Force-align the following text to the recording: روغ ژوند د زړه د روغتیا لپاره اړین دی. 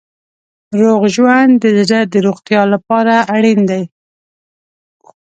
روغ 0.79 1.01
ژوند 1.15 1.51
د 1.63 1.65
زړه 1.89 1.99
د 2.13 2.15
روغتیا 2.27 2.61
لپاره 2.73 3.13
اړین 3.35 3.59
دی. 3.69 3.83